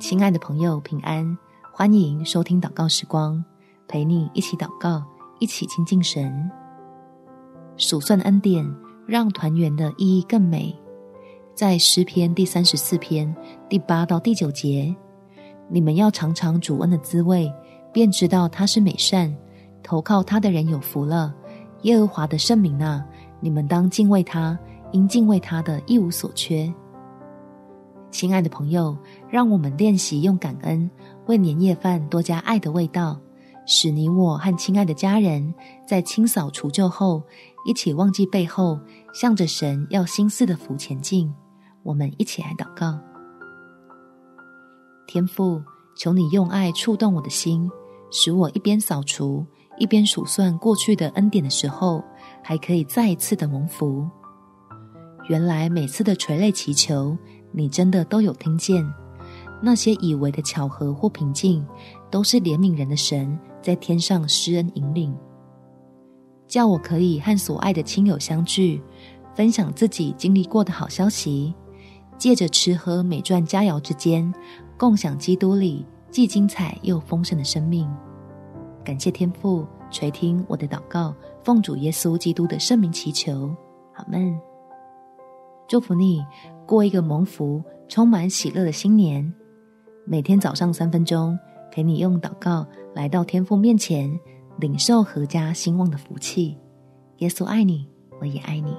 [0.00, 1.36] 亲爱的朋友，平安！
[1.74, 3.44] 欢迎收听祷告时光，
[3.86, 5.04] 陪你一起祷告，
[5.38, 6.50] 一起亲近神。
[7.76, 8.66] 数算恩典，
[9.06, 10.74] 让团圆的意义更美。
[11.54, 13.32] 在诗篇第三十四篇
[13.68, 14.92] 第八到第九节，
[15.68, 17.52] 你们要尝尝主恩的滋味，
[17.92, 19.32] 便知道他是美善。
[19.82, 21.34] 投靠他的人有福了。
[21.82, 23.04] 耶和华的圣名啊，
[23.38, 24.58] 你们当敬畏他，
[24.92, 26.72] 因敬畏他的一无所缺。
[28.10, 28.96] 亲爱的朋友，
[29.28, 30.90] 让我们练习用感恩
[31.26, 33.18] 为年夜饭多加爱的味道，
[33.66, 35.54] 使你我和亲爱的家人
[35.86, 37.22] 在清扫除旧后，
[37.64, 38.78] 一起忘记背后，
[39.14, 41.32] 向着神要心思的福前进。
[41.82, 42.98] 我们一起来祷告：
[45.06, 45.62] 天父，
[45.96, 47.70] 求你用爱触动我的心，
[48.10, 49.46] 使我一边扫除，
[49.78, 52.02] 一边数算过去的恩典的时候，
[52.42, 54.06] 还可以再一次的蒙福。
[55.28, 57.16] 原来每次的垂泪祈求，
[57.52, 58.86] 你真的都有听见，
[59.60, 61.64] 那些以为的巧合或平静，
[62.10, 65.14] 都是怜悯人的神在天上施恩引领，
[66.46, 68.80] 叫我可以和所爱的亲友相聚，
[69.34, 71.54] 分享自己经历过的好消息，
[72.16, 74.32] 借着吃喝美饌佳肴之间，
[74.78, 77.88] 共享基督里既精彩又丰盛的生命。
[78.84, 81.14] 感谢天父垂听我的祷告，
[81.44, 83.54] 奉主耶稣基督的圣名祈求，
[83.94, 84.40] 阿们。
[85.68, 86.24] 祝福你。
[86.70, 89.34] 过一个蒙福、充满喜乐的新年。
[90.04, 91.36] 每天早上三分钟，
[91.72, 94.08] 陪你用祷告来到天父面前，
[94.60, 96.56] 领受阖家兴旺的福气。
[97.16, 97.88] 耶稣爱你，
[98.20, 98.72] 我也爱你。